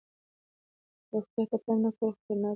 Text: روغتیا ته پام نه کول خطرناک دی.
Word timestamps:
روغتیا 1.11 1.43
ته 1.49 1.57
پام 1.63 1.77
نه 1.83 1.89
کول 1.97 2.11
خطرناک 2.17 2.39
دی. 2.39 2.49